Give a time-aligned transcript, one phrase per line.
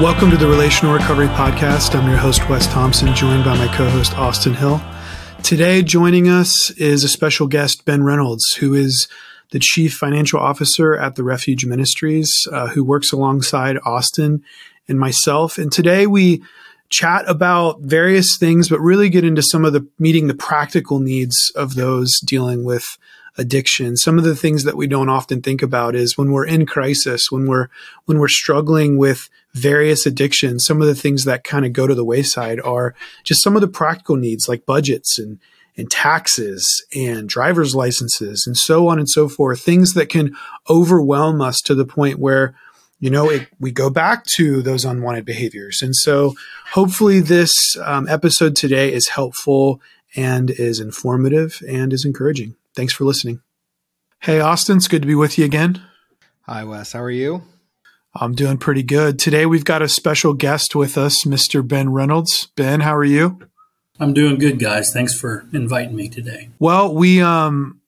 [0.00, 1.94] Welcome to the Relational Recovery Podcast.
[1.94, 4.80] I'm your host, Wes Thompson, joined by my co host, Austin Hill.
[5.42, 9.08] Today, joining us is a special guest, Ben Reynolds, who is
[9.50, 14.42] the Chief Financial Officer at the Refuge Ministries, uh, who works alongside Austin
[14.88, 15.58] and myself.
[15.58, 16.42] And today we
[16.88, 21.52] chat about various things, but really get into some of the meeting the practical needs
[21.54, 22.96] of those dealing with
[23.36, 23.98] addiction.
[23.98, 27.30] Some of the things that we don't often think about is when we're in crisis,
[27.30, 27.68] when we're
[28.06, 31.94] when we're struggling with various addictions, some of the things that kind of go to
[31.94, 35.38] the wayside are just some of the practical needs like budgets and
[35.76, 40.36] and taxes and driver's licenses and so on and so forth, things that can
[40.68, 42.54] overwhelm us to the point where
[43.00, 45.80] you know, it, we go back to those unwanted behaviors.
[45.82, 46.34] And so
[46.72, 49.80] hopefully this um, episode today is helpful
[50.14, 52.56] and is informative and is encouraging.
[52.76, 53.40] Thanks for listening.
[54.20, 55.82] Hey, Austin, it's good to be with you again.
[56.42, 56.92] Hi, Wes.
[56.92, 57.42] How are you?
[58.14, 59.18] I'm doing pretty good.
[59.18, 61.66] Today we've got a special guest with us, Mr.
[61.66, 62.46] Ben Reynolds.
[62.56, 63.38] Ben, how are you?
[64.00, 64.92] I'm doing good, guys.
[64.92, 66.48] Thanks for inviting me today.
[66.58, 67.80] Well, we um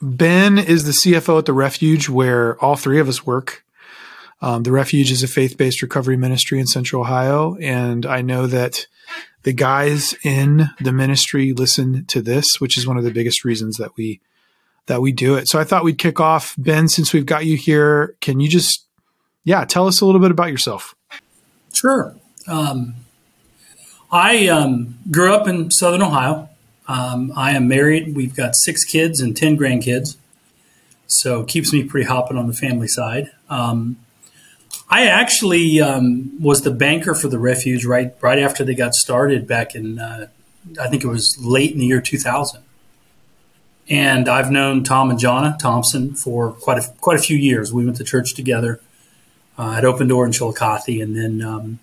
[0.00, 3.64] Ben is the CFO at the Refuge where all three of us work.
[4.40, 8.86] Um, the Refuge is a faith-based recovery ministry in Central Ohio, and I know that
[9.42, 13.76] the guys in the ministry listen to this, which is one of the biggest reasons
[13.78, 14.20] that we
[14.86, 15.48] that we do it.
[15.48, 16.88] So I thought we'd kick off, Ben.
[16.88, 18.87] Since we've got you here, can you just
[19.48, 20.94] yeah, tell us a little bit about yourself.
[21.72, 22.14] Sure.
[22.46, 22.96] Um,
[24.12, 26.50] I um, grew up in Southern Ohio.
[26.86, 28.14] Um, I am married.
[28.14, 30.16] We've got six kids and 10 grandkids.
[31.06, 33.30] So keeps me pretty hopping on the family side.
[33.48, 33.96] Um,
[34.90, 39.46] I actually um, was the banker for the refuge right right after they got started
[39.46, 40.26] back in, uh,
[40.78, 42.62] I think it was late in the year 2000.
[43.88, 47.72] And I've known Tom and Jonna Thompson for quite a, quite a few years.
[47.72, 48.82] We went to church together
[49.58, 51.02] uh, at Open Door in Chillicothe.
[51.02, 51.78] And then um,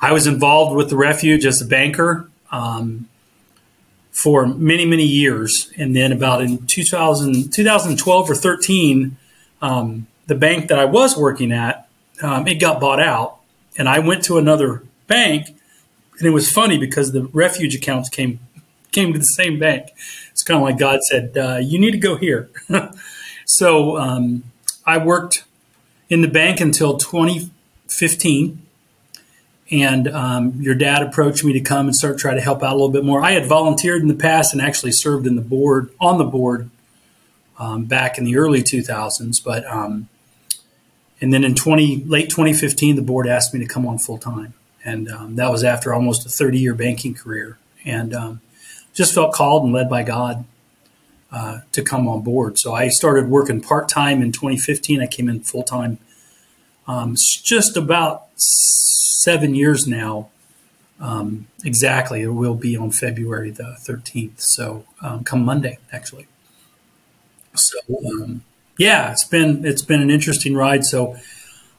[0.00, 3.08] I was involved with the refuge as a banker um,
[4.10, 5.70] for many, many years.
[5.76, 9.16] And then about in 2000, 2012 or 13,
[9.60, 11.88] um, the bank that I was working at,
[12.22, 13.38] um, it got bought out.
[13.76, 15.48] And I went to another bank.
[16.18, 18.40] And it was funny because the refuge accounts came
[18.92, 19.88] came to the same bank.
[20.30, 22.50] It's kind of like God said, uh, "You need to go here."
[23.46, 24.44] so um,
[24.86, 25.44] I worked
[26.12, 28.62] in the bank until 2015.
[29.70, 32.74] And um, your dad approached me to come and start try to help out a
[32.74, 33.24] little bit more.
[33.24, 36.68] I had volunteered in the past and actually served in the board on the board
[37.58, 39.42] um, back in the early 2000s.
[39.42, 40.10] But um,
[41.22, 44.52] and then in 20 late 2015, the board asked me to come on full time,
[44.84, 47.56] and um, that was after almost a 30 year banking career,
[47.86, 48.42] and um,
[48.92, 50.44] just felt called and led by God
[51.32, 52.58] uh, to come on board.
[52.58, 55.00] So I started working part time in 2015.
[55.00, 55.98] I came in full time.
[56.86, 60.28] Um, just about seven years now.
[61.00, 64.40] Um, exactly, it will be on February the 13th.
[64.40, 66.28] So um, come Monday, actually.
[67.54, 68.44] So um,
[68.78, 70.84] yeah, it's been it's been an interesting ride.
[70.84, 71.16] So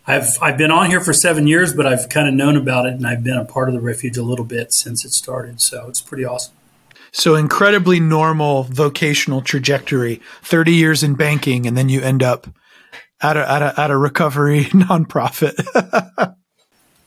[0.05, 2.93] I've I've been on here for seven years, but I've kind of known about it,
[2.93, 5.61] and I've been a part of the refuge a little bit since it started.
[5.61, 6.53] So it's pretty awesome.
[7.13, 12.47] So incredibly normal vocational trajectory, 30 years in banking, and then you end up
[13.21, 15.53] at a, at a, at a recovery nonprofit.
[16.17, 16.35] well,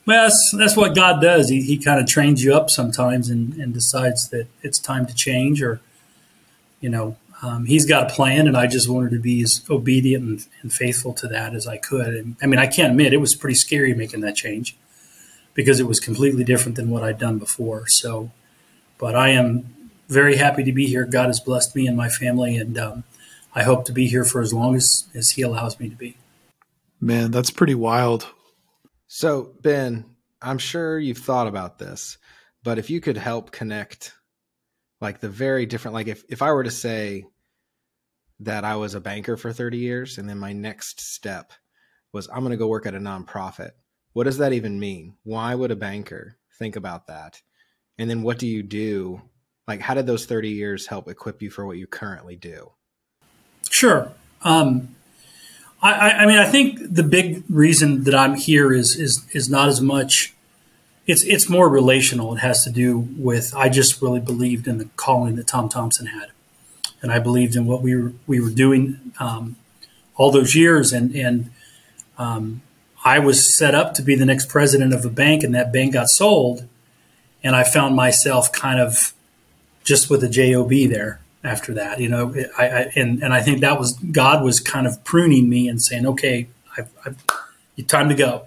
[0.06, 1.49] that's, that's what God does.
[1.49, 5.15] He, he kind of trains you up sometimes and, and decides that it's time to
[5.15, 5.81] change or,
[6.81, 10.25] you know, um, he's got a plan and I just wanted to be as obedient
[10.25, 12.15] and, and faithful to that as I could.
[12.15, 14.77] And I mean, I can't admit it was pretty scary making that change
[15.53, 17.89] because it was completely different than what I'd done before.
[17.89, 18.31] So,
[18.99, 19.76] but I am
[20.09, 21.05] very happy to be here.
[21.05, 23.05] God has blessed me and my family, and um,
[23.55, 26.17] I hope to be here for as long as, as He allows me to be.
[27.00, 28.27] Man, that's pretty wild.
[29.06, 30.05] So, Ben,
[30.41, 32.19] I'm sure you've thought about this,
[32.62, 34.15] but if you could help connect
[35.00, 37.25] like the very different, like if, if I were to say
[38.41, 41.53] that I was a banker for 30 years and then my next step
[42.13, 43.72] was I'm going to go work at a nonprofit,
[44.13, 45.15] what does that even mean?
[45.25, 47.41] Why would a banker think about that?
[47.98, 49.22] And then what do you do
[49.66, 52.71] like how did those 30 years help equip you for what you currently do?
[53.71, 54.13] Sure.
[54.42, 54.95] Um,
[55.83, 59.68] I, I, mean i think the big reason that i'm here is is is not
[59.68, 60.34] as much
[61.07, 62.34] it's it's more relational.
[62.34, 66.07] It has to do with i just really believed in the calling that tom thompson
[66.07, 66.30] had.
[67.01, 69.57] And i believed in what we were we were doing um,
[70.16, 70.92] all those years.
[70.92, 71.51] And and
[72.19, 72.62] um,
[73.04, 75.92] i was set up to be the next president of a bank and that bank
[75.92, 76.66] got sold.
[77.45, 79.15] And i found myself kind of
[79.86, 82.00] just with a job there after that.
[82.00, 85.48] You know, I, I, and and I think that was God was kind of pruning
[85.48, 88.47] me and saying, okay, I've, I've, time to go.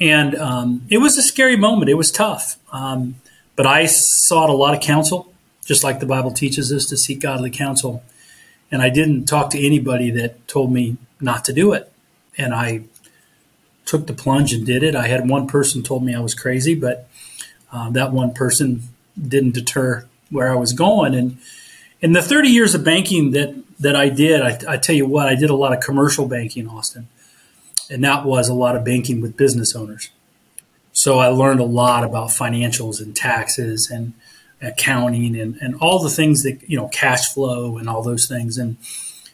[0.00, 1.90] And um, it was a scary moment.
[1.90, 2.56] It was tough.
[2.72, 3.16] Um,
[3.54, 5.32] but I sought a lot of counsel,
[5.64, 8.02] just like the Bible teaches us to seek godly counsel.
[8.72, 11.92] And I didn't talk to anybody that told me not to do it.
[12.38, 12.84] And I
[13.84, 14.94] took the plunge and did it.
[14.94, 17.08] I had one person told me I was crazy, but
[17.72, 18.84] uh, that one person
[19.20, 21.14] didn't deter where I was going.
[21.14, 21.38] And
[22.00, 25.26] in the 30 years of banking that that I did, I, I, tell you what,
[25.26, 27.08] I did a lot of commercial banking, in Austin,
[27.88, 30.10] and that was a lot of banking with business owners.
[30.92, 34.12] So I learned a lot about financials and taxes and
[34.60, 38.58] accounting and, and all the things that you know, cash flow and all those things.
[38.58, 38.76] And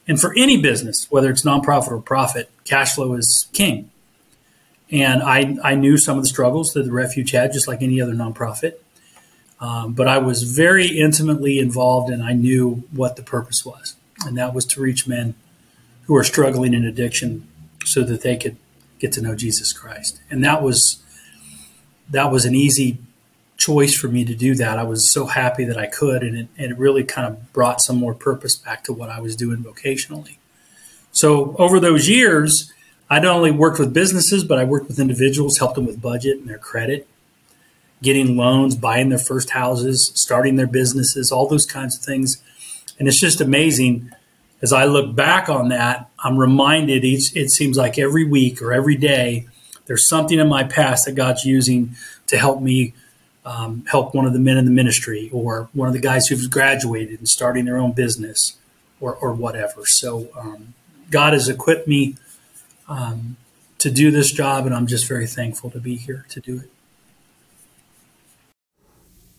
[0.06, 3.90] and for any business, whether it's nonprofit or profit, cash flow is king.
[4.90, 8.00] And I, I knew some of the struggles that the refuge had, just like any
[8.00, 8.74] other nonprofit.
[9.60, 13.96] Um, but I was very intimately involved and I knew what the purpose was.
[14.24, 15.34] And that was to reach men
[16.04, 17.48] who are struggling in addiction
[17.84, 18.56] so that they could
[18.98, 20.20] get to know Jesus Christ.
[20.30, 21.02] And that was
[22.08, 22.98] that was an easy
[23.56, 24.78] choice for me to do that.
[24.78, 27.80] I was so happy that I could, and it, and it really kind of brought
[27.80, 30.36] some more purpose back to what I was doing vocationally.
[31.10, 32.72] So over those years,
[33.08, 36.38] I not only worked with businesses, but I worked with individuals, helped them with budget
[36.38, 37.08] and their credit,
[38.02, 42.42] getting loans, buying their first houses, starting their businesses, all those kinds of things.
[42.98, 44.10] And it's just amazing.
[44.62, 48.72] As I look back on that, I'm reminded each, it seems like every week or
[48.72, 49.46] every day,
[49.86, 51.96] there's something in my past that God's using
[52.26, 52.92] to help me
[53.44, 56.50] um, help one of the men in the ministry or one of the guys who've
[56.50, 58.58] graduated and starting their own business
[59.00, 59.86] or, or whatever.
[59.86, 60.74] So um,
[61.10, 62.16] God has equipped me
[62.88, 63.36] um,
[63.78, 66.70] to do this job, and I'm just very thankful to be here to do it.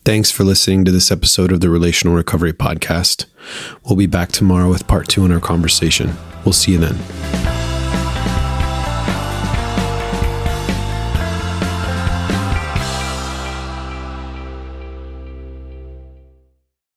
[0.07, 3.25] Thanks for listening to this episode of the Relational Recovery Podcast.
[3.83, 6.15] We'll be back tomorrow with part two in our conversation.
[6.45, 7.36] We'll see you then.